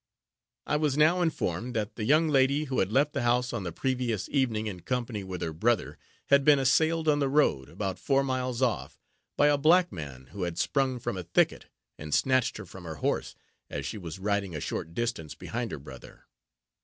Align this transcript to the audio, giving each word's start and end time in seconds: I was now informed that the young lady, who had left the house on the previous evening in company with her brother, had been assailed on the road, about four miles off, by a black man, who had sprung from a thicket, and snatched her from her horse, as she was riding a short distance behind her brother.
I 0.65 0.77
was 0.77 0.97
now 0.97 1.21
informed 1.21 1.75
that 1.75 1.95
the 1.95 2.03
young 2.05 2.27
lady, 2.27 2.63
who 2.63 2.79
had 2.79 2.91
left 2.91 3.13
the 3.13 3.21
house 3.21 3.53
on 3.53 3.61
the 3.61 3.71
previous 3.71 4.27
evening 4.29 4.65
in 4.65 4.79
company 4.79 5.23
with 5.23 5.43
her 5.43 5.53
brother, 5.53 5.99
had 6.29 6.43
been 6.43 6.57
assailed 6.57 7.07
on 7.07 7.19
the 7.19 7.29
road, 7.29 7.69
about 7.69 7.99
four 7.99 8.23
miles 8.23 8.63
off, 8.63 8.99
by 9.37 9.45
a 9.45 9.59
black 9.59 9.91
man, 9.91 10.25
who 10.31 10.41
had 10.41 10.57
sprung 10.57 10.97
from 10.97 11.17
a 11.17 11.23
thicket, 11.23 11.67
and 11.99 12.15
snatched 12.15 12.57
her 12.57 12.65
from 12.65 12.83
her 12.83 12.95
horse, 12.95 13.35
as 13.69 13.85
she 13.85 13.99
was 13.99 14.17
riding 14.17 14.55
a 14.55 14.59
short 14.59 14.95
distance 14.95 15.35
behind 15.35 15.69
her 15.69 15.77
brother. 15.77 16.25